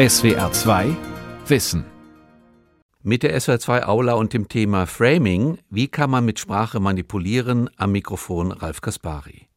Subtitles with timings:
[0.00, 0.96] SWR 2
[1.46, 1.84] Wissen.
[3.02, 7.68] Mit der SWR 2 Aula und dem Thema Framing, wie kann man mit Sprache manipulieren,
[7.76, 9.49] am Mikrofon Ralf Kaspari.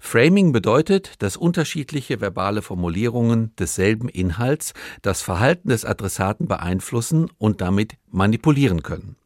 [0.00, 7.94] Framing bedeutet, dass unterschiedliche verbale Formulierungen desselben Inhalts das Verhalten des Adressaten beeinflussen und damit
[8.10, 9.16] manipulieren können.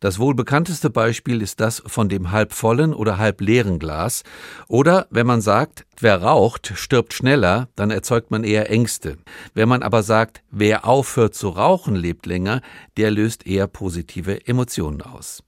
[0.00, 4.22] Das wohl bekannteste Beispiel ist das von dem halb vollen oder halb leeren Glas.
[4.68, 9.18] Oder wenn man sagt, wer raucht, stirbt schneller, dann erzeugt man eher Ängste.
[9.54, 12.60] Wenn man aber sagt, wer aufhört zu rauchen, lebt länger,
[12.96, 15.42] der löst eher positive Emotionen aus.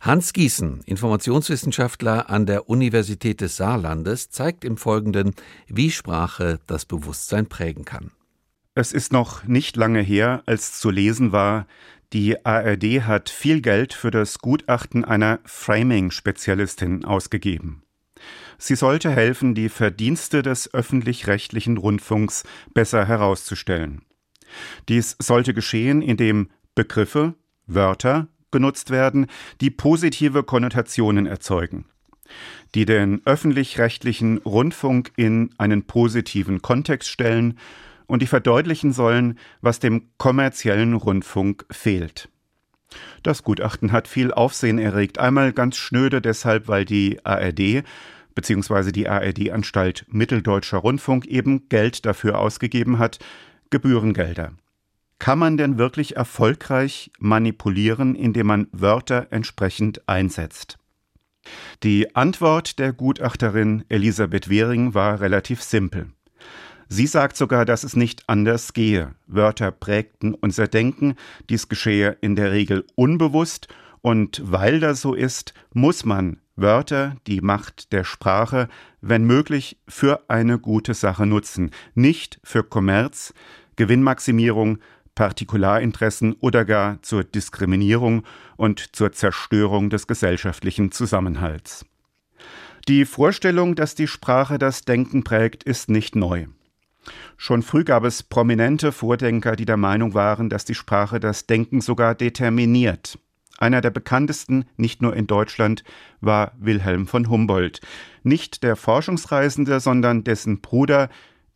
[0.00, 5.34] Hans Gießen, Informationswissenschaftler an der Universität des Saarlandes, zeigt im Folgenden,
[5.66, 8.10] wie Sprache das Bewusstsein prägen kann.
[8.74, 11.66] Es ist noch nicht lange her, als zu lesen war,
[12.12, 17.82] die ARD hat viel Geld für das Gutachten einer Framing-Spezialistin ausgegeben.
[18.56, 24.02] Sie sollte helfen, die Verdienste des öffentlich-rechtlichen Rundfunks besser herauszustellen.
[24.88, 27.34] Dies sollte geschehen, indem Begriffe,
[27.66, 29.26] Wörter genutzt werden,
[29.60, 31.86] die positive Konnotationen erzeugen,
[32.74, 37.58] die den öffentlich-rechtlichen Rundfunk in einen positiven Kontext stellen
[38.06, 42.28] und die verdeutlichen sollen, was dem kommerziellen Rundfunk fehlt.
[43.22, 47.84] Das Gutachten hat viel Aufsehen erregt, einmal ganz schnöde deshalb, weil die ARD
[48.34, 48.92] bzw.
[48.92, 53.18] die ARD-Anstalt Mitteldeutscher Rundfunk eben Geld dafür ausgegeben hat,
[53.70, 54.52] Gebührengelder.
[55.18, 60.78] Kann man denn wirklich erfolgreich manipulieren, indem man Wörter entsprechend einsetzt?
[61.82, 66.08] Die Antwort der Gutachterin Elisabeth Wehring war relativ simpel.
[66.88, 69.14] Sie sagt sogar, dass es nicht anders gehe.
[69.26, 71.16] Wörter prägten unser Denken,
[71.50, 73.68] dies geschehe in der Regel unbewusst,
[74.00, 78.68] und weil das so ist, muss man Wörter, die Macht der Sprache,
[79.00, 83.34] wenn möglich, für eine gute Sache nutzen, nicht für Kommerz,
[83.76, 84.78] Gewinnmaximierung,
[85.18, 88.22] Partikularinteressen oder gar zur Diskriminierung
[88.56, 91.84] und zur Zerstörung des gesellschaftlichen Zusammenhalts.
[92.86, 96.46] Die Vorstellung, dass die Sprache das Denken prägt, ist nicht neu.
[97.36, 101.80] Schon früh gab es prominente Vordenker, die der Meinung waren, dass die Sprache das Denken
[101.80, 103.18] sogar determiniert.
[103.58, 105.82] Einer der bekanntesten, nicht nur in Deutschland,
[106.20, 107.80] war Wilhelm von Humboldt.
[108.22, 111.08] Nicht der Forschungsreisende, sondern dessen Bruder,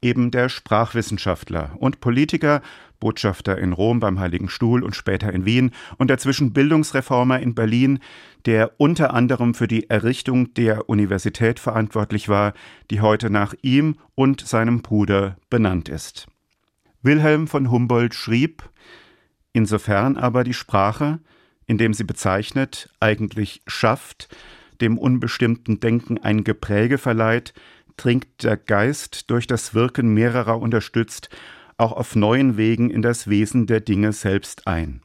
[0.02, 2.60] eben der Sprachwissenschaftler und Politiker,
[3.02, 7.98] Botschafter in Rom beim Heiligen Stuhl und später in Wien und dazwischen Bildungsreformer in Berlin,
[8.46, 12.54] der unter anderem für die Errichtung der Universität verantwortlich war,
[12.92, 16.28] die heute nach ihm und seinem Bruder benannt ist.
[17.02, 18.70] Wilhelm von Humboldt schrieb,
[19.52, 21.18] insofern aber die Sprache,
[21.66, 24.28] indem sie bezeichnet, eigentlich schafft,
[24.80, 27.52] dem unbestimmten Denken ein Gepräge verleiht,
[27.96, 31.30] dringt der Geist durch das Wirken mehrerer unterstützt
[31.76, 35.02] auch auf neuen Wegen in das Wesen der Dinge selbst ein.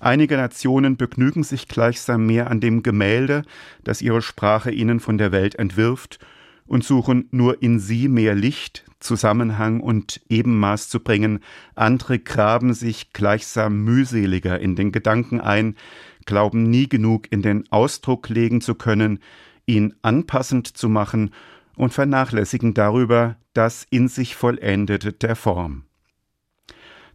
[0.00, 3.42] Einige Nationen begnügen sich gleichsam mehr an dem Gemälde,
[3.84, 6.18] das ihre Sprache ihnen von der Welt entwirft,
[6.66, 11.40] und suchen nur in sie mehr Licht, Zusammenhang und Ebenmaß zu bringen,
[11.74, 15.76] andere graben sich gleichsam mühseliger in den Gedanken ein,
[16.24, 19.20] glauben nie genug in den Ausdruck legen zu können,
[19.66, 21.30] ihn anpassend zu machen
[21.76, 25.84] und vernachlässigen darüber das in sich vollendete der Form.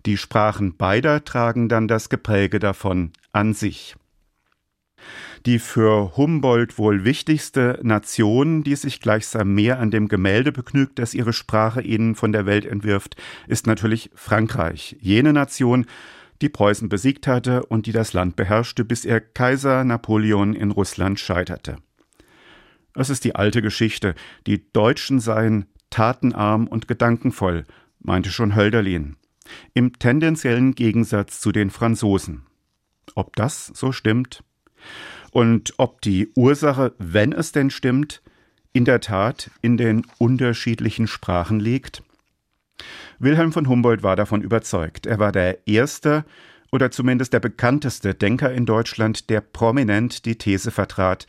[0.05, 3.95] Die Sprachen beider tragen dann das Gepräge davon an sich.
[5.45, 11.13] Die für Humboldt wohl wichtigste Nation, die sich gleichsam mehr an dem Gemälde begnügt, das
[11.13, 13.15] ihre Sprache ihnen von der Welt entwirft,
[13.47, 15.85] ist natürlich Frankreich, jene Nation,
[16.41, 21.19] die Preußen besiegt hatte und die das Land beherrschte, bis ihr Kaiser Napoleon in Russland
[21.19, 21.77] scheiterte.
[22.99, 24.13] Es ist die alte Geschichte.
[24.45, 27.63] Die Deutschen seien tatenarm und gedankenvoll,
[28.01, 29.15] meinte schon Hölderlin.
[29.73, 32.45] Im tendenziellen Gegensatz zu den Franzosen.
[33.15, 34.43] Ob das so stimmt?
[35.31, 38.21] Und ob die Ursache, wenn es denn stimmt,
[38.73, 42.03] in der Tat in den unterschiedlichen Sprachen liegt?
[43.17, 45.05] Wilhelm von Humboldt war davon überzeugt.
[45.05, 46.25] Er war der erste
[46.69, 51.27] oder zumindest der bekannteste Denker in Deutschland, der prominent die These vertrat,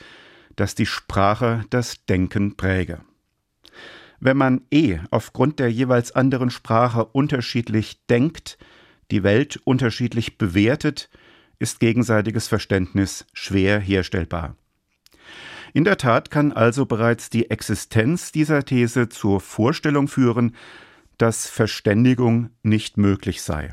[0.60, 3.00] dass die Sprache das Denken präge.
[4.18, 8.58] Wenn man eh aufgrund der jeweils anderen Sprache unterschiedlich denkt,
[9.10, 11.08] die Welt unterschiedlich bewertet,
[11.58, 14.54] ist gegenseitiges Verständnis schwer herstellbar.
[15.72, 20.54] In der Tat kann also bereits die Existenz dieser These zur Vorstellung führen,
[21.16, 23.72] dass Verständigung nicht möglich sei.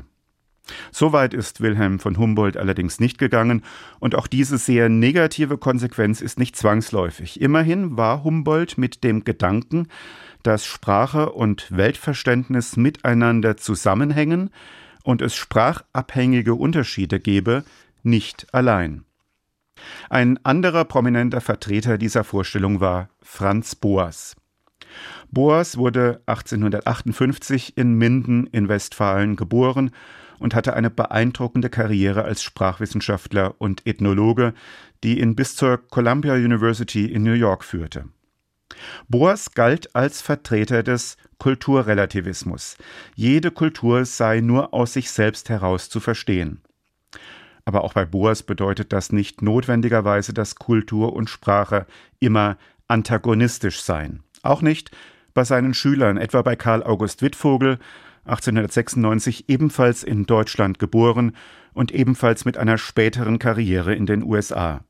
[0.90, 3.62] So weit ist Wilhelm von Humboldt allerdings nicht gegangen,
[4.00, 7.40] und auch diese sehr negative Konsequenz ist nicht zwangsläufig.
[7.40, 9.88] Immerhin war Humboldt mit dem Gedanken,
[10.42, 14.50] dass Sprache und Weltverständnis miteinander zusammenhängen
[15.02, 17.64] und es sprachabhängige Unterschiede gebe,
[18.02, 19.04] nicht allein.
[20.10, 24.36] Ein anderer prominenter Vertreter dieser Vorstellung war Franz Boas.
[25.30, 29.90] Boas wurde 1858 in Minden in Westfalen geboren
[30.38, 34.54] und hatte eine beeindruckende Karriere als Sprachwissenschaftler und Ethnologe,
[35.04, 38.04] die ihn bis zur Columbia University in New York führte.
[39.08, 42.76] Boas galt als Vertreter des Kulturrelativismus.
[43.14, 46.60] Jede Kultur sei nur aus sich selbst heraus zu verstehen.
[47.64, 51.86] Aber auch bei Boas bedeutet das nicht notwendigerweise, dass Kultur und Sprache
[52.18, 52.56] immer
[52.88, 54.22] antagonistisch seien.
[54.42, 54.90] Auch nicht
[55.34, 57.78] bei seinen Schülern, etwa bei Karl August Wittvogel,
[58.28, 61.32] 1896 ebenfalls in Deutschland geboren
[61.72, 64.84] und ebenfalls mit einer späteren Karriere in den USA.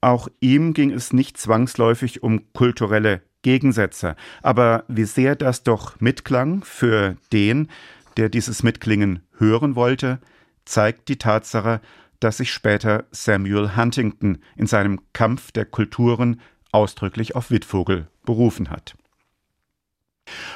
[0.00, 6.64] Auch ihm ging es nicht zwangsläufig um kulturelle Gegensätze, aber wie sehr das doch mitklang
[6.64, 7.68] für den,
[8.16, 10.20] der dieses Mitklingen hören wollte,
[10.64, 11.80] zeigt die Tatsache,
[12.20, 16.40] dass sich später Samuel Huntington in seinem Kampf der Kulturen
[16.70, 18.94] ausdrücklich auf Wittvogel berufen hat.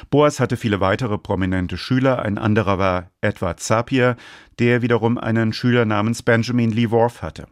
[0.09, 4.15] Boas hatte viele weitere prominente Schüler, ein anderer war Edward Zapier,
[4.59, 7.47] der wiederum einen Schüler namens Benjamin Lee Worf hatte.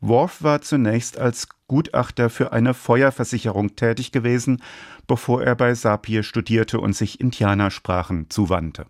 [0.00, 4.62] Worf war zunächst als Gutachter für eine Feuerversicherung tätig gewesen,
[5.06, 8.86] bevor er bei Sapir studierte und sich Indianersprachen zuwandte.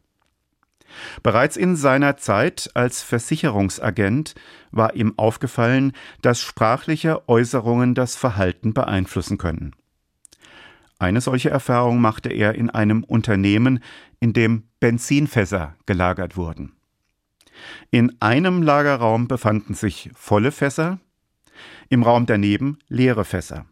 [1.22, 4.34] Bereits in seiner Zeit als Versicherungsagent
[4.70, 5.92] war ihm aufgefallen,
[6.22, 9.74] dass sprachliche Äußerungen das Verhalten beeinflussen können.
[11.00, 13.82] Eine solche Erfahrung machte er in einem Unternehmen,
[14.20, 16.76] in dem Benzinfässer gelagert wurden.
[17.90, 21.00] In einem Lagerraum befanden sich volle Fässer,
[21.88, 23.64] im Raum daneben leere Fässer.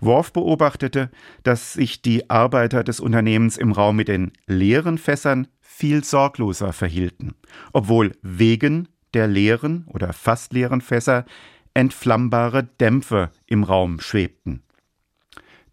[0.00, 1.10] Worf beobachtete,
[1.44, 7.34] dass sich die Arbeiter des Unternehmens im Raum mit den leeren Fässern viel sorgloser verhielten,
[7.72, 11.24] obwohl wegen der leeren oder fast leeren Fässer
[11.72, 14.62] entflammbare Dämpfe im Raum schwebten.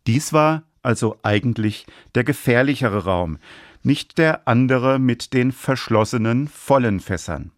[0.05, 1.85] Dies war also eigentlich
[2.15, 3.39] der gefährlichere Raum,
[3.83, 7.51] nicht der andere mit den verschlossenen, vollen Fässern.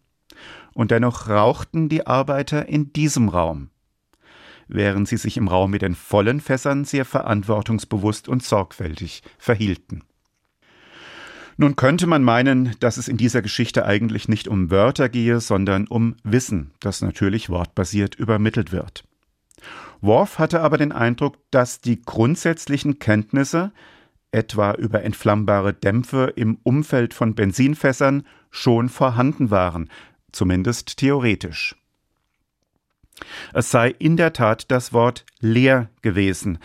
[0.74, 3.70] Und dennoch rauchten die Arbeiter in diesem Raum,
[4.66, 10.02] während sie sich im Raum mit den vollen Fässern sehr verantwortungsbewusst und sorgfältig verhielten.
[11.56, 15.86] Nun könnte man meinen, dass es in dieser Geschichte eigentlich nicht um Wörter gehe, sondern
[15.86, 19.04] um Wissen, das natürlich wortbasiert übermittelt wird.
[20.00, 23.72] Worf hatte aber den Eindruck, dass die grundsätzlichen Kenntnisse,
[24.32, 29.90] etwa über entflammbare Dämpfe im Umfeld von Benzinfässern, schon vorhanden waren,
[30.32, 31.76] zumindest theoretisch.
[33.52, 36.58] Es sei in der Tat das Wort leer gewesen,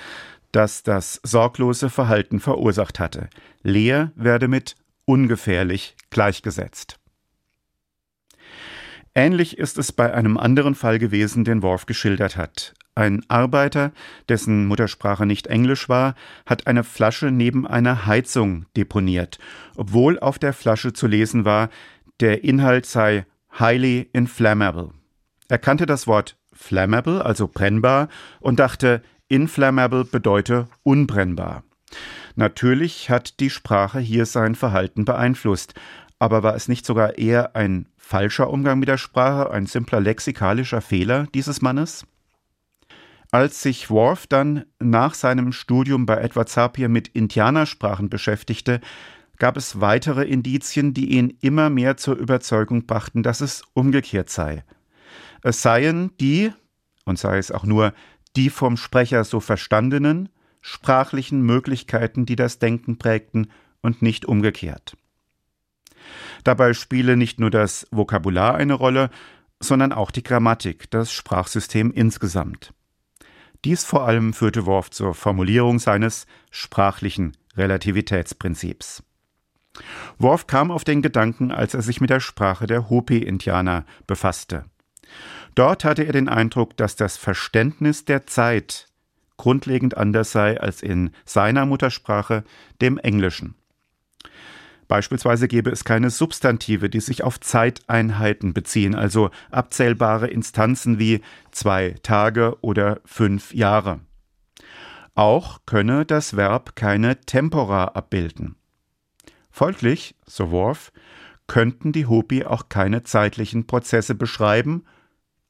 [0.52, 3.30] das das sorglose Verhalten verursacht hatte.
[3.62, 7.00] Leer werde mit ungefährlich gleichgesetzt.
[9.14, 12.74] Ähnlich ist es bei einem anderen Fall gewesen, den Worf geschildert hat.
[12.96, 13.92] Ein Arbeiter,
[14.30, 16.16] dessen Muttersprache nicht Englisch war,
[16.46, 19.38] hat eine Flasche neben einer Heizung deponiert,
[19.76, 21.70] obwohl auf der Flasche zu lesen war,
[22.22, 23.26] der Inhalt sei
[23.60, 24.92] highly inflammable.
[25.50, 28.08] Er kannte das Wort flammable, also brennbar,
[28.40, 31.64] und dachte, inflammable bedeute unbrennbar.
[32.36, 35.74] Natürlich hat die Sprache hier sein Verhalten beeinflusst,
[36.18, 40.80] aber war es nicht sogar eher ein falscher Umgang mit der Sprache, ein simpler lexikalischer
[40.80, 42.06] Fehler dieses Mannes?
[43.36, 48.80] Als sich Worf dann nach seinem Studium bei Edward Sapir mit Indianersprachen beschäftigte,
[49.40, 54.64] gab es weitere Indizien, die ihn immer mehr zur Überzeugung brachten, dass es umgekehrt sei.
[55.44, 56.54] Es seien die,
[57.04, 57.94] und sei es auch nur
[58.38, 60.30] die vom Sprecher so verstandenen,
[60.62, 63.52] sprachlichen Möglichkeiten, die das Denken prägten
[63.82, 64.96] und nicht umgekehrt.
[66.46, 69.10] Dabei spiele nicht nur das Vokabular eine Rolle,
[69.60, 72.72] sondern auch die Grammatik, das Sprachsystem insgesamt.
[73.66, 79.02] Dies vor allem führte Worf zur Formulierung seines sprachlichen Relativitätsprinzips.
[80.20, 84.66] Worf kam auf den Gedanken, als er sich mit der Sprache der Hopi-Indianer befasste.
[85.56, 88.88] Dort hatte er den Eindruck, dass das Verständnis der Zeit
[89.38, 92.44] grundlegend anders sei als in seiner Muttersprache,
[92.82, 93.56] dem Englischen.
[94.88, 101.96] Beispielsweise gäbe es keine Substantive, die sich auf Zeiteinheiten beziehen, also abzählbare Instanzen wie zwei
[102.04, 104.00] Tage oder fünf Jahre.
[105.16, 108.56] Auch könne das Verb keine Tempora abbilden.
[109.50, 110.92] Folglich, so Worf,
[111.48, 114.84] könnten die Hopi auch keine zeitlichen Prozesse beschreiben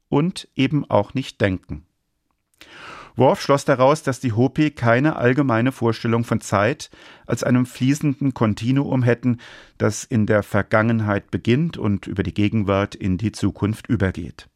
[0.09, 1.85] und eben auch nicht denken.
[3.15, 6.89] Worf schloss daraus, dass die Hopi keine allgemeine Vorstellung von Zeit
[7.25, 9.39] als einem fließenden Kontinuum hätten,
[9.77, 14.47] das in der Vergangenheit beginnt und über die Gegenwart in die Zukunft übergeht.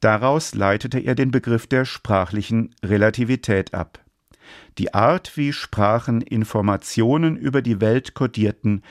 [0.00, 3.98] Daraus leitete er den Begriff der sprachlichen Relativität ab.
[4.78, 8.82] Die Art, wie Sprachen Informationen über die Welt kodierten,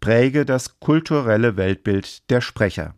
[0.00, 2.94] präge das kulturelle Weltbild der Sprecher.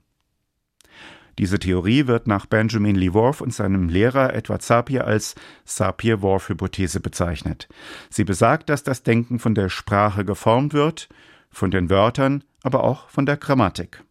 [1.38, 5.34] Diese Theorie wird nach Benjamin Lee Worf und seinem Lehrer Edward Sapir als
[5.64, 7.68] Sapir-Whorf-Hypothese bezeichnet.
[8.08, 11.08] Sie besagt, dass das Denken von der Sprache geformt wird,
[11.50, 14.04] von den Wörtern, aber auch von der Grammatik.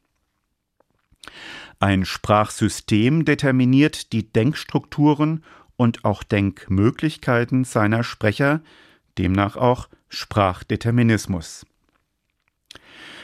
[1.80, 5.44] Ein Sprachsystem determiniert die Denkstrukturen
[5.78, 8.62] und auch Denkmöglichkeiten seiner Sprecher,
[9.18, 11.66] demnach auch Sprachdeterminismus.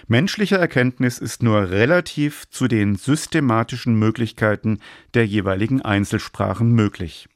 [0.07, 4.79] Menschliche Erkenntnis ist nur relativ zu den systematischen Möglichkeiten
[5.15, 7.27] der jeweiligen Einzelsprachen möglich.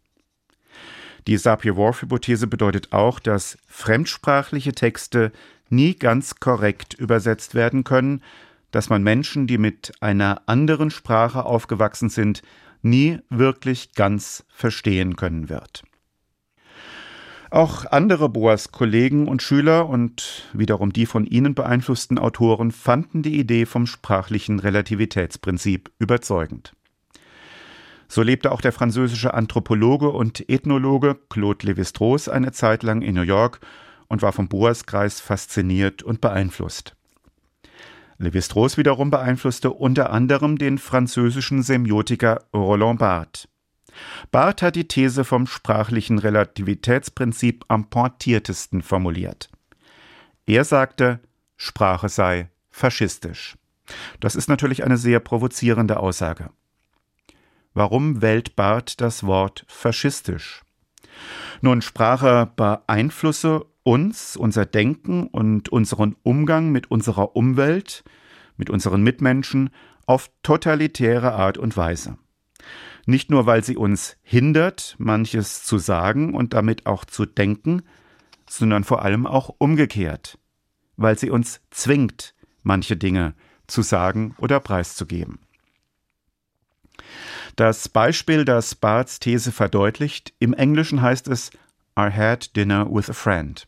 [1.27, 5.31] Die Sapir-Whorf-Hypothese bedeutet auch, dass fremdsprachliche Texte
[5.69, 8.21] nie ganz korrekt übersetzt werden können,
[8.69, 12.43] dass man Menschen, die mit einer anderen Sprache aufgewachsen sind,
[12.83, 15.83] nie wirklich ganz verstehen können wird.
[17.51, 23.39] Auch andere Boas Kollegen und Schüler und wiederum die von ihnen beeinflussten Autoren fanden die
[23.39, 26.73] Idee vom sprachlichen Relativitätsprinzip überzeugend.
[28.07, 33.21] So lebte auch der französische Anthropologe und Ethnologe Claude Lévi-Strauss eine Zeit lang in New
[33.21, 33.59] York
[34.07, 36.95] und war vom Boas-Kreis fasziniert und beeinflusst.
[38.19, 43.47] Lévi-Strauss wiederum beeinflusste unter anderem den französischen Semiotiker Roland Barthes.
[44.31, 49.49] Barth hat die These vom sprachlichen Relativitätsprinzip am pointiertesten formuliert.
[50.45, 51.19] Er sagte,
[51.57, 53.57] Sprache sei faschistisch.
[54.19, 56.51] Das ist natürlich eine sehr provozierende Aussage.
[57.73, 60.63] Warum wählt Barth das Wort faschistisch?
[61.61, 68.03] Nun, Sprache beeinflusse uns, unser Denken und unseren Umgang mit unserer Umwelt,
[68.57, 69.69] mit unseren Mitmenschen
[70.05, 72.17] auf totalitäre Art und Weise.
[73.09, 77.81] Nicht nur, weil sie uns hindert, manches zu sagen und damit auch zu denken,
[78.47, 80.37] sondern vor allem auch umgekehrt,
[80.95, 83.33] weil sie uns zwingt, manche Dinge
[83.65, 85.39] zu sagen oder preiszugeben.
[87.55, 91.49] Das Beispiel, das Barths These verdeutlicht, im Englischen heißt es
[91.97, 93.67] I had dinner with a friend.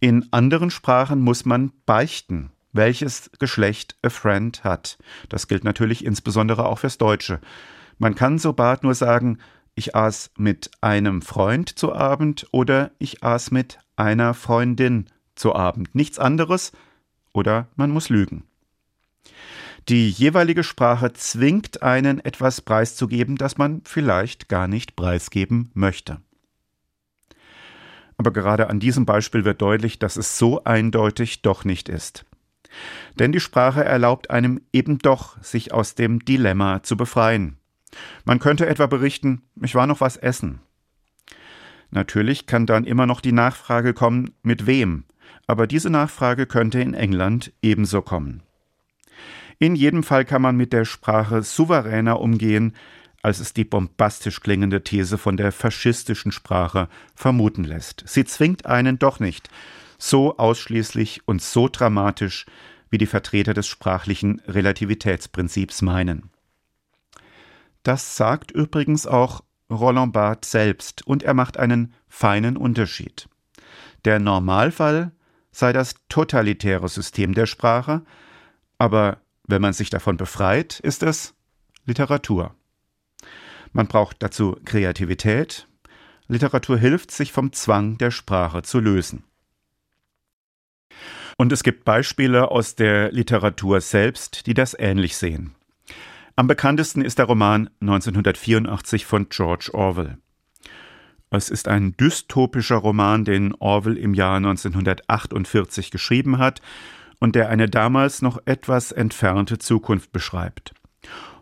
[0.00, 4.98] In anderen Sprachen muss man beichten, welches Geschlecht a friend hat.
[5.30, 7.40] Das gilt natürlich insbesondere auch fürs Deutsche.
[7.98, 9.38] Man kann so Bart nur sagen,
[9.74, 15.94] ich aß mit einem Freund zu Abend oder ich aß mit einer Freundin zu Abend.
[15.94, 16.72] Nichts anderes
[17.32, 18.44] oder man muss lügen.
[19.88, 26.20] Die jeweilige Sprache zwingt einen, etwas preiszugeben, das man vielleicht gar nicht preisgeben möchte.
[28.16, 32.24] Aber gerade an diesem Beispiel wird deutlich, dass es so eindeutig doch nicht ist.
[33.18, 37.58] Denn die Sprache erlaubt einem eben doch, sich aus dem Dilemma zu befreien.
[38.24, 40.60] Man könnte etwa berichten, ich war noch was essen.
[41.90, 45.04] Natürlich kann dann immer noch die Nachfrage kommen, mit wem,
[45.46, 48.42] aber diese Nachfrage könnte in England ebenso kommen.
[49.58, 52.74] In jedem Fall kann man mit der Sprache souveräner umgehen,
[53.22, 58.04] als es die bombastisch klingende These von der faschistischen Sprache vermuten lässt.
[58.06, 59.48] Sie zwingt einen doch nicht,
[59.98, 62.46] so ausschließlich und so dramatisch,
[62.90, 66.30] wie die Vertreter des sprachlichen Relativitätsprinzips meinen.
[67.86, 73.28] Das sagt übrigens auch Roland Barthes selbst und er macht einen feinen Unterschied.
[74.04, 75.12] Der Normalfall
[75.52, 78.02] sei das totalitäre System der Sprache,
[78.76, 81.34] aber wenn man sich davon befreit, ist es
[81.84, 82.56] Literatur.
[83.72, 85.68] Man braucht dazu Kreativität.
[86.26, 89.22] Literatur hilft, sich vom Zwang der Sprache zu lösen.
[91.38, 95.54] Und es gibt Beispiele aus der Literatur selbst, die das ähnlich sehen.
[96.38, 100.18] Am bekanntesten ist der Roman 1984 von George Orwell.
[101.30, 106.60] Es ist ein dystopischer Roman, den Orwell im Jahr 1948 geschrieben hat
[107.20, 110.74] und der eine damals noch etwas entfernte Zukunft beschreibt.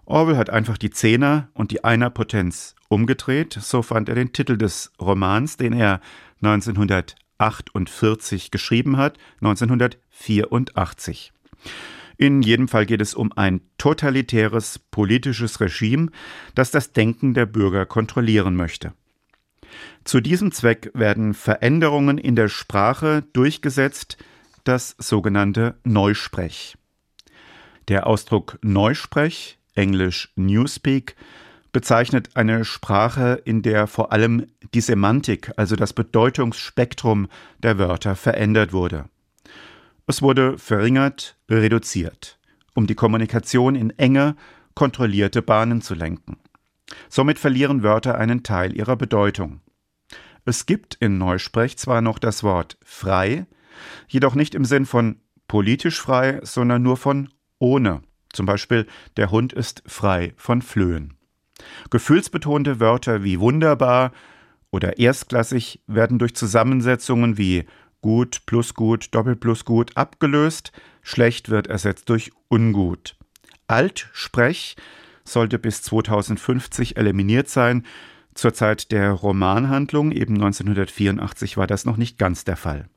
[0.04, 4.92] Orwell hat einfach die Zehner und die Einerpotenz umgedreht, so fand er den Titel des
[5.00, 6.00] Romans, den er
[6.40, 11.32] 1948 geschrieben hat, 1984.
[12.16, 16.10] In jedem Fall geht es um ein totalitäres politisches Regime,
[16.54, 18.92] das das Denken der Bürger kontrollieren möchte.
[20.04, 24.16] Zu diesem Zweck werden Veränderungen in der Sprache durchgesetzt,
[24.62, 26.76] das sogenannte Neusprech.
[27.88, 31.16] Der Ausdruck Neusprech, englisch Newspeak,
[31.72, 37.28] bezeichnet eine Sprache, in der vor allem die Semantik, also das Bedeutungsspektrum
[37.62, 39.06] der Wörter verändert wurde.
[40.06, 42.38] Es wurde verringert, reduziert,
[42.74, 44.36] um die Kommunikation in enge,
[44.74, 46.36] kontrollierte Bahnen zu lenken.
[47.08, 49.60] Somit verlieren Wörter einen Teil ihrer Bedeutung.
[50.44, 53.46] Es gibt in Neusprech zwar noch das Wort frei,
[54.08, 58.02] jedoch nicht im Sinn von politisch frei, sondern nur von ohne.
[58.32, 61.14] Zum Beispiel der Hund ist frei von Flöhen.
[61.90, 64.12] Gefühlsbetonte Wörter wie wunderbar
[64.70, 67.64] oder erstklassig werden durch Zusammensetzungen wie
[68.04, 73.16] gut plus gut doppelt plus gut abgelöst, schlecht wird ersetzt durch ungut.
[73.66, 74.76] Altsprech
[75.24, 77.86] sollte bis 2050 eliminiert sein.
[78.34, 82.90] Zur Zeit der Romanhandlung, eben 1984, war das noch nicht ganz der Fall.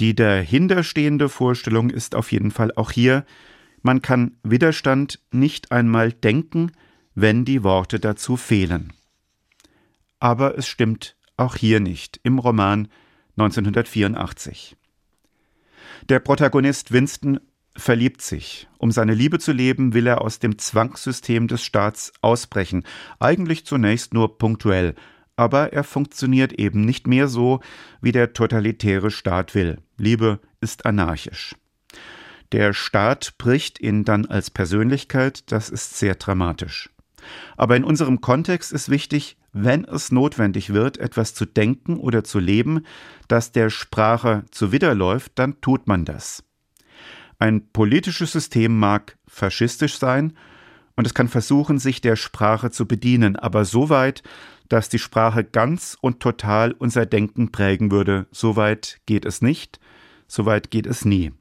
[0.00, 3.26] Die dahinterstehende Vorstellung ist auf jeden Fall auch hier,
[3.82, 6.72] man kann Widerstand nicht einmal denken,
[7.14, 8.94] wenn die Worte dazu fehlen.
[10.18, 12.88] Aber es stimmt auch hier nicht im Roman
[13.38, 14.76] 1984.
[16.08, 17.38] Der Protagonist Winston
[17.76, 18.68] verliebt sich.
[18.78, 22.84] Um seine Liebe zu leben, will er aus dem Zwangssystem des Staats ausbrechen,
[23.20, 24.94] eigentlich zunächst nur punktuell,
[25.36, 27.60] aber er funktioniert eben nicht mehr so,
[28.00, 29.78] wie der totalitäre Staat will.
[29.96, 31.54] Liebe ist anarchisch.
[32.50, 36.90] Der Staat bricht ihn dann als Persönlichkeit, das ist sehr dramatisch.
[37.56, 42.38] Aber in unserem Kontext ist wichtig, wenn es notwendig wird, etwas zu denken oder zu
[42.38, 42.84] leben,
[43.28, 46.44] das der Sprache zuwiderläuft, dann tut man das.
[47.38, 50.34] Ein politisches System mag faschistisch sein
[50.96, 54.22] und es kann versuchen, sich der Sprache zu bedienen, aber so weit,
[54.68, 59.80] dass die Sprache ganz und total unser Denken prägen würde, so weit geht es nicht,
[60.26, 61.32] so weit geht es nie.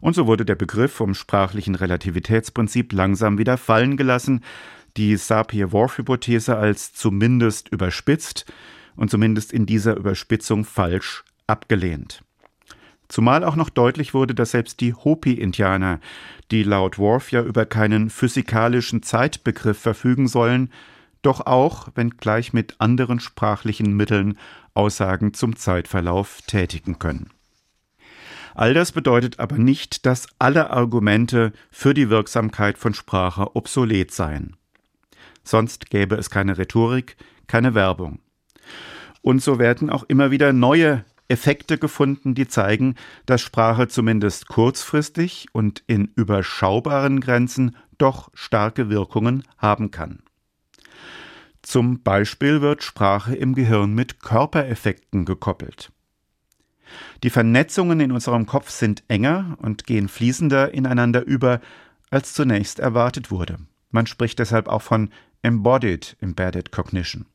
[0.00, 4.44] Und so wurde der Begriff vom sprachlichen Relativitätsprinzip langsam wieder fallen gelassen,
[4.96, 8.46] die Sapir-Whorf-Hypothese als zumindest überspitzt
[8.96, 12.22] und zumindest in dieser Überspitzung falsch abgelehnt.
[13.08, 16.00] Zumal auch noch deutlich wurde, dass selbst die Hopi-Indianer,
[16.50, 20.70] die laut Worf ja über keinen physikalischen Zeitbegriff verfügen sollen,
[21.22, 24.38] doch auch, wenngleich mit anderen sprachlichen Mitteln,
[24.74, 27.30] Aussagen zum Zeitverlauf tätigen können.
[28.54, 34.56] All das bedeutet aber nicht, dass alle Argumente für die Wirksamkeit von Sprache obsolet seien.
[35.48, 38.18] Sonst gäbe es keine Rhetorik, keine Werbung.
[39.22, 45.46] Und so werden auch immer wieder neue Effekte gefunden, die zeigen, dass Sprache zumindest kurzfristig
[45.52, 50.18] und in überschaubaren Grenzen doch starke Wirkungen haben kann.
[51.62, 55.90] Zum Beispiel wird Sprache im Gehirn mit Körpereffekten gekoppelt.
[57.22, 61.62] Die Vernetzungen in unserem Kopf sind enger und gehen fließender ineinander über,
[62.10, 63.56] als zunächst erwartet wurde.
[63.90, 65.10] Man spricht deshalb auch von
[65.42, 67.26] Embodied Embedded Cognition.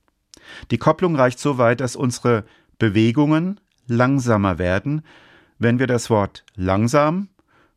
[0.71, 2.43] Die Kopplung reicht so weit, dass unsere
[2.77, 5.03] Bewegungen langsamer werden,
[5.59, 7.29] wenn wir das Wort langsam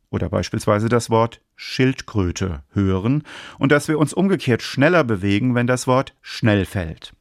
[0.09, 3.23] oder beispielsweise das Wort Schildkröte hören
[3.57, 7.13] und dass wir uns umgekehrt schneller bewegen, wenn das Wort schnell fällt.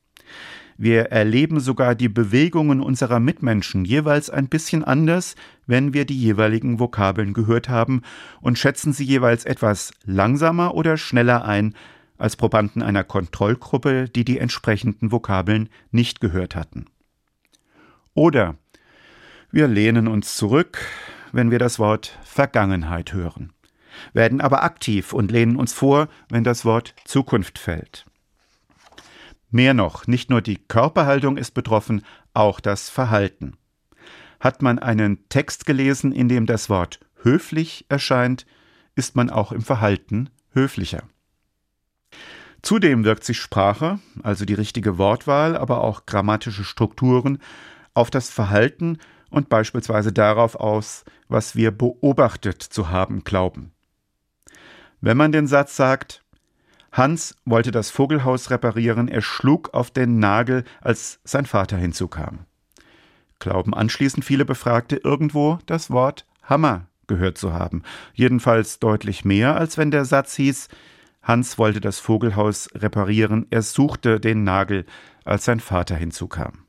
[0.78, 5.34] Wir erleben sogar die Bewegungen unserer Mitmenschen jeweils ein bisschen anders,
[5.66, 8.02] wenn wir die jeweiligen Vokabeln gehört haben
[8.42, 11.74] und schätzen sie jeweils etwas langsamer oder schneller ein
[12.18, 16.86] als Probanden einer Kontrollgruppe, die die entsprechenden Vokabeln nicht gehört hatten.
[18.14, 18.56] Oder
[19.50, 20.78] wir lehnen uns zurück,
[21.32, 23.52] wenn wir das Wort Vergangenheit hören,
[24.12, 28.06] werden aber aktiv und lehnen uns vor, wenn das Wort Zukunft fällt.
[29.50, 32.02] Mehr noch, nicht nur die Körperhaltung ist betroffen,
[32.34, 33.56] auch das Verhalten.
[34.40, 38.46] Hat man einen Text gelesen, in dem das Wort höflich erscheint,
[38.94, 41.04] ist man auch im Verhalten höflicher.
[42.62, 47.38] Zudem wirkt sich Sprache, also die richtige Wortwahl, aber auch grammatische Strukturen,
[47.94, 48.98] auf das Verhalten
[49.30, 53.72] und beispielsweise darauf aus, was wir beobachtet zu haben glauben.
[55.00, 56.22] Wenn man den Satz sagt,
[56.92, 62.46] Hans wollte das Vogelhaus reparieren, er schlug auf den Nagel, als sein Vater hinzukam.
[63.38, 67.82] Glauben anschließend viele Befragte irgendwo das Wort Hammer gehört zu haben,
[68.14, 70.68] jedenfalls deutlich mehr, als wenn der Satz hieß,
[71.26, 74.86] Hans wollte das Vogelhaus reparieren, er suchte den Nagel,
[75.24, 76.66] als sein Vater hinzukam.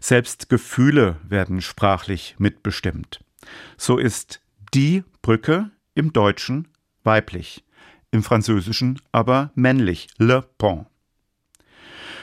[0.00, 3.22] Selbst Gefühle werden sprachlich mitbestimmt.
[3.76, 4.40] So ist
[4.72, 6.68] die Brücke im Deutschen
[7.02, 7.64] weiblich,
[8.10, 10.86] im Französischen aber männlich, le pont.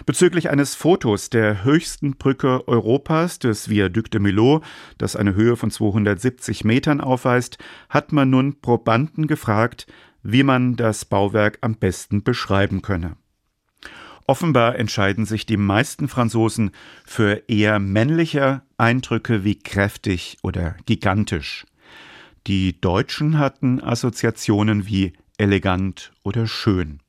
[0.08, 4.62] Bezüglich eines Fotos der höchsten Brücke Europas, des Viaduc de Milo,
[4.98, 9.86] das eine Höhe von 270 Metern aufweist, hat man nun Probanden gefragt,
[10.24, 13.18] wie man das Bauwerk am besten beschreiben könne.
[14.28, 16.72] Offenbar entscheiden sich die meisten Franzosen
[17.06, 21.66] für eher männliche Eindrücke wie kräftig oder gigantisch.
[22.48, 27.00] Die Deutschen hatten Assoziationen wie elegant oder schön.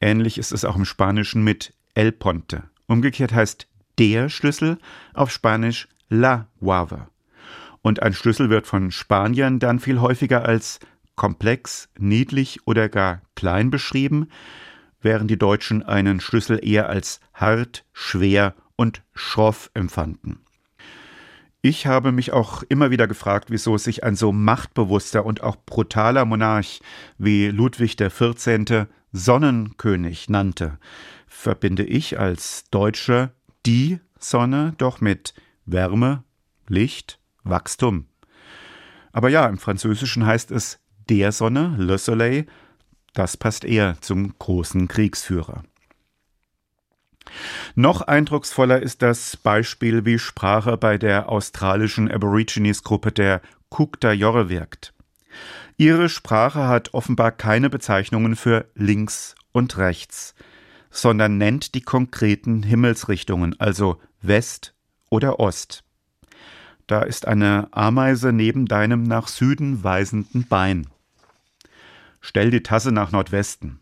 [0.00, 2.64] Ähnlich ist es auch im Spanischen mit El Ponte.
[2.86, 4.78] Umgekehrt heißt der Schlüssel
[5.14, 7.08] auf Spanisch La Guave.
[7.82, 10.80] Und ein Schlüssel wird von Spaniern dann viel häufiger als
[11.20, 14.30] komplex, niedlich oder gar klein beschrieben,
[15.02, 20.40] während die Deutschen einen Schlüssel eher als hart, schwer und schroff empfanden.
[21.60, 26.24] Ich habe mich auch immer wieder gefragt, wieso sich ein so machtbewusster und auch brutaler
[26.24, 26.80] Monarch
[27.18, 28.86] wie Ludwig XIV.
[29.12, 30.78] Sonnenkönig nannte,
[31.26, 33.32] verbinde ich als Deutsche
[33.66, 35.34] die Sonne doch mit
[35.66, 36.24] Wärme,
[36.66, 38.06] Licht, Wachstum.
[39.12, 40.80] Aber ja, im Französischen heißt es
[41.10, 42.46] der Sonne, Le Soleil,
[43.14, 45.64] das passt eher zum großen Kriegsführer.
[47.74, 54.94] Noch eindrucksvoller ist das Beispiel, wie Sprache bei der australischen Aborigines-Gruppe der Kukta-Jorre wirkt.
[55.76, 60.34] Ihre Sprache hat offenbar keine Bezeichnungen für links und rechts,
[60.90, 64.74] sondern nennt die konkreten Himmelsrichtungen, also West
[65.08, 65.84] oder Ost.
[66.86, 70.88] Da ist eine Ameise neben deinem nach Süden weisenden Bein.
[72.20, 73.80] Stell die Tasse nach Nordwesten.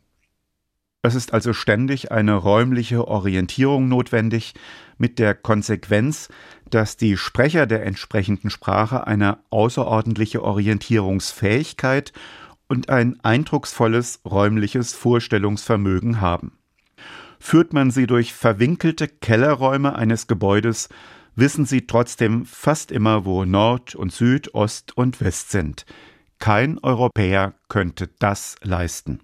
[1.02, 4.54] Es ist also ständig eine räumliche Orientierung notwendig,
[4.98, 6.28] mit der Konsequenz,
[6.70, 12.12] dass die Sprecher der entsprechenden Sprache eine außerordentliche Orientierungsfähigkeit
[12.68, 16.58] und ein eindrucksvolles räumliches Vorstellungsvermögen haben.
[17.38, 20.88] Führt man sie durch verwinkelte Kellerräume eines Gebäudes,
[21.36, 25.86] wissen sie trotzdem fast immer, wo Nord und Süd, Ost und West sind.
[26.38, 29.20] Kein Europäer könnte das leisten.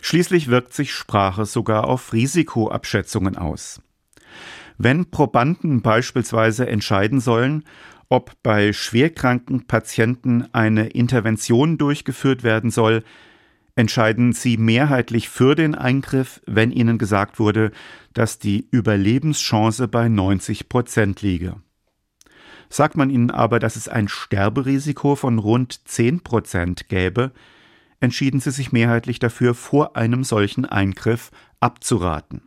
[0.00, 3.80] Schließlich wirkt sich Sprache sogar auf Risikoabschätzungen aus.
[4.76, 7.64] Wenn Probanden beispielsweise entscheiden sollen,
[8.08, 13.02] ob bei schwerkranken Patienten eine Intervention durchgeführt werden soll,
[13.74, 17.70] entscheiden sie mehrheitlich für den Eingriff, wenn ihnen gesagt wurde,
[18.14, 21.56] dass die Überlebenschance bei 90 Prozent liege.
[22.70, 27.32] Sagt man ihnen aber, dass es ein Sterberisiko von rund 10 Prozent gäbe,
[28.00, 32.42] entschieden sie sich mehrheitlich dafür, vor einem solchen Eingriff abzuraten.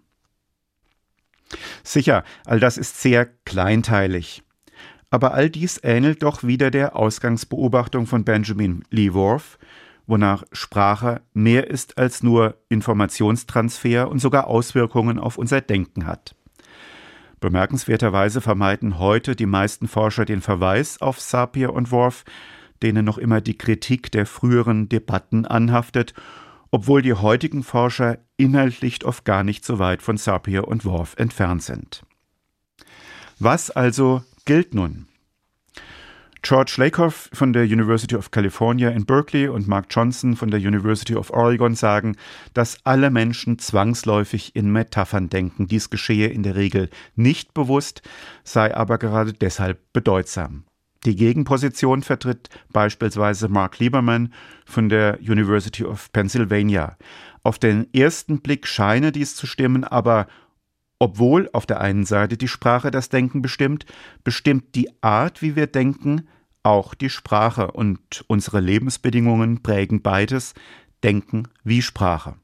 [1.83, 4.43] Sicher, all das ist sehr kleinteilig.
[5.09, 9.59] Aber all dies ähnelt doch wieder der Ausgangsbeobachtung von Benjamin Lee Worf,
[10.07, 16.35] wonach Sprache mehr ist als nur Informationstransfer und sogar Auswirkungen auf unser Denken hat.
[17.41, 22.23] Bemerkenswerterweise vermeiden heute die meisten Forscher den Verweis auf Sapir und Worf,
[22.83, 26.13] denen noch immer die Kritik der früheren Debatten anhaftet,
[26.69, 31.63] obwohl die heutigen Forscher inhaltlich oft gar nicht so weit von Sapir und Worf entfernt
[31.63, 32.03] sind.
[33.39, 35.07] Was also gilt nun?
[36.43, 41.15] George Lakoff von der University of California in Berkeley und Mark Johnson von der University
[41.15, 42.17] of Oregon sagen,
[42.55, 45.67] dass alle Menschen zwangsläufig in Metaphern denken.
[45.67, 48.01] Dies geschehe in der Regel nicht bewusst,
[48.43, 50.63] sei aber gerade deshalb bedeutsam.
[51.05, 54.33] Die Gegenposition vertritt beispielsweise Mark Lieberman
[54.65, 56.97] von der University of Pennsylvania.
[57.43, 60.27] Auf den ersten Blick scheine dies zu stimmen, aber
[61.01, 63.87] obwohl auf der einen Seite die Sprache das Denken bestimmt,
[64.23, 66.27] bestimmt die Art, wie wir denken,
[66.61, 70.53] auch die Sprache und unsere Lebensbedingungen prägen beides,
[71.03, 72.35] Denken wie Sprache.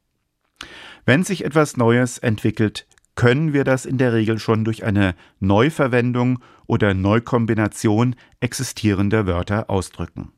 [1.05, 6.39] Wenn sich etwas Neues entwickelt, können wir das in der Regel schon durch eine Neuverwendung
[6.65, 10.31] oder Neukombination existierender Wörter ausdrücken.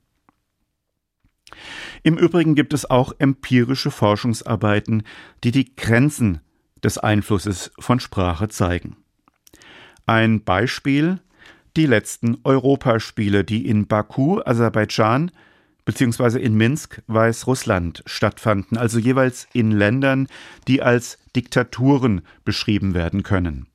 [2.04, 5.04] Im Übrigen gibt es auch empirische Forschungsarbeiten,
[5.46, 6.42] die die Grenzen
[6.84, 8.98] des Einflusses von Sprache zeigen.
[10.06, 11.20] Ein Beispiel
[11.78, 15.32] die letzten Europaspiele, die in Baku, Aserbaidschan
[15.86, 16.40] bzw.
[16.40, 20.28] in Minsk, Weißrussland stattfanden, also jeweils in Ländern,
[20.68, 23.68] die als Diktaturen beschrieben werden können.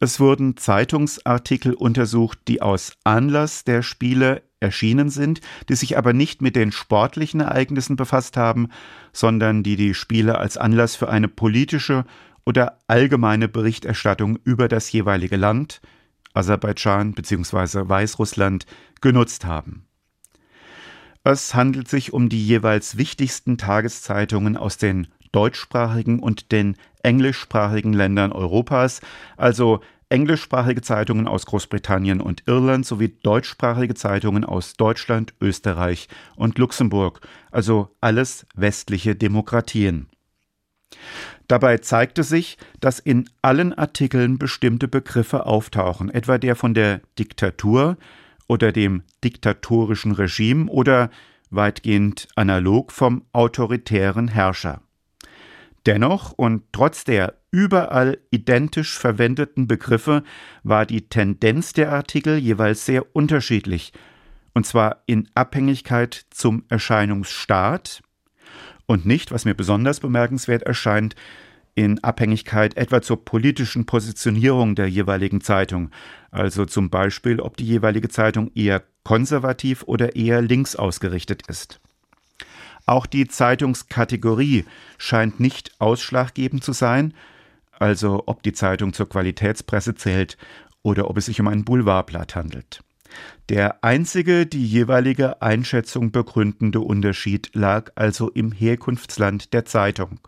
[0.00, 6.40] Es wurden Zeitungsartikel untersucht, die aus Anlass der Spiele erschienen sind, die sich aber nicht
[6.40, 8.68] mit den sportlichen Ereignissen befasst haben,
[9.12, 12.04] sondern die die Spiele als Anlass für eine politische
[12.46, 15.80] oder allgemeine Berichterstattung über das jeweilige Land,
[16.34, 17.88] Aserbaidschan bzw.
[17.88, 18.66] Weißrussland,
[19.00, 19.86] genutzt haben.
[21.24, 28.32] Es handelt sich um die jeweils wichtigsten Tageszeitungen aus den deutschsprachigen und den englischsprachigen Ländern
[28.32, 29.00] Europas,
[29.36, 29.80] also
[30.12, 37.20] englischsprachige Zeitungen aus Großbritannien und Irland sowie deutschsprachige Zeitungen aus Deutschland, Österreich und Luxemburg,
[37.50, 40.08] also alles westliche Demokratien.
[41.48, 47.96] Dabei zeigte sich, dass in allen Artikeln bestimmte Begriffe auftauchen, etwa der von der Diktatur
[48.46, 51.10] oder dem diktatorischen Regime oder
[51.50, 54.82] weitgehend analog vom autoritären Herrscher.
[55.86, 60.24] Dennoch und trotz der überall identisch verwendeten Begriffe
[60.64, 63.92] war die Tendenz der Artikel jeweils sehr unterschiedlich,
[64.54, 68.02] und zwar in Abhängigkeit zum Erscheinungsstaat
[68.86, 71.14] und nicht, was mir besonders bemerkenswert erscheint,
[71.74, 75.90] in Abhängigkeit etwa zur politischen Positionierung der jeweiligen Zeitung,
[76.30, 81.80] also zum Beispiel, ob die jeweilige Zeitung eher konservativ oder eher links ausgerichtet ist.
[82.84, 84.64] Auch die Zeitungskategorie
[84.98, 87.14] scheint nicht ausschlaggebend zu sein,
[87.82, 90.38] also ob die Zeitung zur Qualitätspresse zählt
[90.82, 92.80] oder ob es sich um ein Boulevardblatt handelt.
[93.48, 100.20] Der einzige die jeweilige Einschätzung begründende Unterschied lag also im Herkunftsland der Zeitung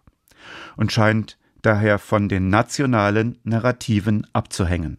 [0.77, 4.99] und scheint daher von den nationalen Narrativen abzuhängen.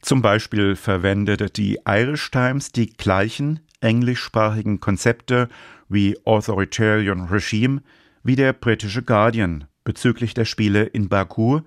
[0.00, 5.48] Zum Beispiel verwendete die Irish Times die gleichen englischsprachigen Konzepte
[5.88, 7.82] wie Authoritarian Regime
[8.22, 11.62] wie der britische Guardian bezüglich der Spiele in Baku,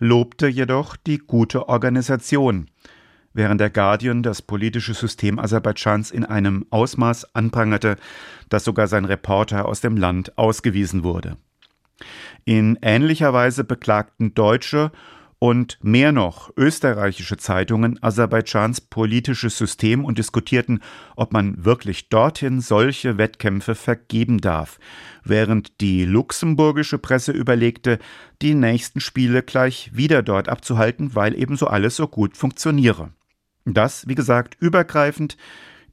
[0.00, 2.66] lobte jedoch die gute Organisation,
[3.34, 7.94] während der Guardian das politische System Aserbaidschans in einem Ausmaß anprangerte,
[8.48, 11.36] dass sogar sein Reporter aus dem Land ausgewiesen wurde.
[12.44, 14.90] In ähnlicher Weise beklagten deutsche
[15.38, 20.80] und mehr noch österreichische Zeitungen Aserbaidschans politisches System und diskutierten,
[21.16, 24.78] ob man wirklich dorthin solche Wettkämpfe vergeben darf,
[25.22, 27.98] während die luxemburgische Presse überlegte,
[28.42, 33.10] die nächsten Spiele gleich wieder dort abzuhalten, weil ebenso alles so gut funktioniere.
[33.64, 35.36] Das, wie gesagt, übergreifend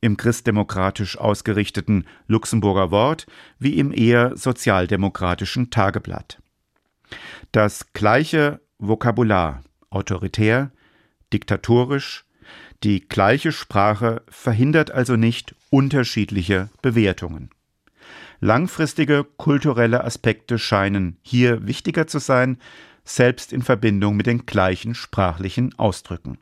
[0.02, 3.28] im christdemokratisch ausgerichteten Luxemburger Wort
[3.60, 6.40] wie im eher sozialdemokratischen Tageblatt.
[7.52, 10.72] Das gleiche Vokabular, autoritär,
[11.32, 12.26] diktatorisch,
[12.84, 17.50] die gleiche Sprache verhindert also nicht unterschiedliche Bewertungen.
[18.40, 22.58] Langfristige kulturelle Aspekte scheinen hier wichtiger zu sein,
[23.04, 26.38] selbst in Verbindung mit den gleichen sprachlichen Ausdrücken.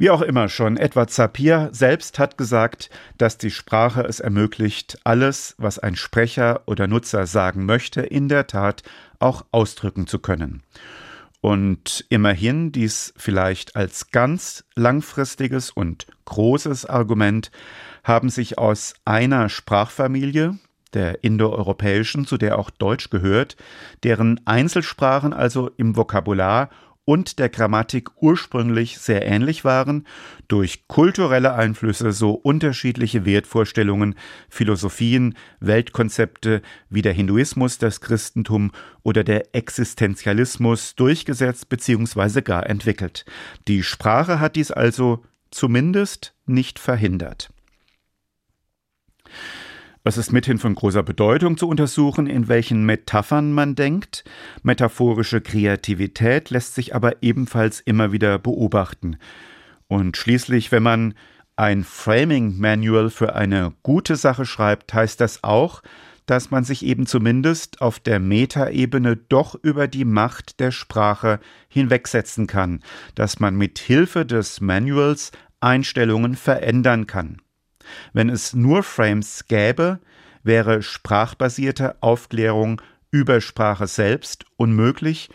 [0.00, 5.54] Wie auch immer schon, Edward Sapir selbst hat gesagt, dass die Sprache es ermöglicht, alles,
[5.58, 8.82] was ein Sprecher oder Nutzer sagen möchte, in der Tat
[9.18, 10.62] auch ausdrücken zu können.
[11.42, 17.50] Und immerhin dies vielleicht als ganz langfristiges und großes Argument
[18.02, 20.58] haben sich aus einer Sprachfamilie,
[20.94, 23.58] der indoeuropäischen, zu der auch Deutsch gehört,
[24.02, 26.70] deren Einzelsprachen also im Vokabular
[27.10, 30.06] und der Grammatik ursprünglich sehr ähnlich waren,
[30.46, 34.14] durch kulturelle Einflüsse so unterschiedliche Wertvorstellungen,
[34.48, 38.70] Philosophien, Weltkonzepte wie der Hinduismus, das Christentum
[39.02, 42.42] oder der Existenzialismus durchgesetzt bzw.
[42.42, 43.24] gar entwickelt.
[43.66, 47.50] Die Sprache hat dies also zumindest nicht verhindert.
[50.02, 54.24] Es ist mithin von großer Bedeutung zu untersuchen, in welchen Metaphern man denkt.
[54.62, 59.18] Metaphorische Kreativität lässt sich aber ebenfalls immer wieder beobachten.
[59.88, 61.14] Und schließlich, wenn man
[61.56, 65.82] ein Framing Manual für eine gute Sache schreibt, heißt das auch,
[66.24, 72.46] dass man sich eben zumindest auf der Metaebene doch über die Macht der Sprache hinwegsetzen
[72.46, 72.80] kann,
[73.16, 77.42] dass man mit Hilfe des Manuals Einstellungen verändern kann.
[78.12, 80.00] Wenn es nur Frames gäbe,
[80.42, 85.30] wäre sprachbasierte Aufklärung über Sprache selbst unmöglich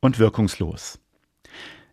[0.00, 0.98] und wirkungslos.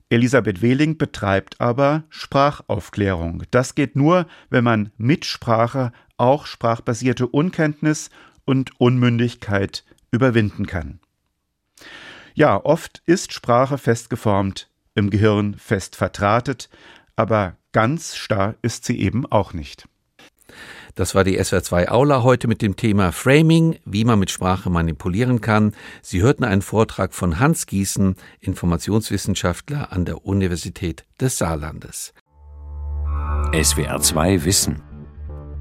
[0.09, 3.43] Elisabeth Wehling betreibt aber Sprachaufklärung.
[3.51, 8.09] Das geht nur, wenn man mit Sprache auch sprachbasierte Unkenntnis
[8.43, 10.99] und Unmündigkeit überwinden kann.
[12.33, 16.69] Ja, oft ist Sprache fest geformt, im Gehirn fest verdrahtet,
[17.15, 19.87] aber ganz starr ist sie eben auch nicht.
[20.95, 25.41] Das war die SWR2 Aula heute mit dem Thema Framing, wie man mit Sprache manipulieren
[25.41, 25.73] kann.
[26.01, 32.13] Sie hörten einen Vortrag von Hans Gießen, Informationswissenschaftler an der Universität des Saarlandes.
[33.51, 34.81] SWR2 Wissen.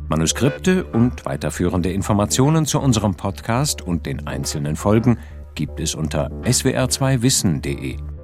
[0.08, 5.18] Manuskripte und weiterführende Informationen zu unserem Podcast und den einzelnen Folgen
[5.54, 8.17] gibt es unter swr2wissen.de.